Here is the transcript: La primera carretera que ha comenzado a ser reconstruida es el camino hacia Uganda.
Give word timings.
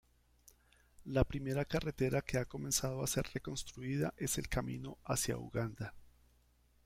La 1.05 1.23
primera 1.25 1.63
carretera 1.65 2.23
que 2.23 2.39
ha 2.39 2.45
comenzado 2.45 3.03
a 3.03 3.07
ser 3.07 3.23
reconstruida 3.35 4.15
es 4.17 4.39
el 4.39 4.49
camino 4.49 4.97
hacia 5.05 5.37
Uganda. 5.37 5.93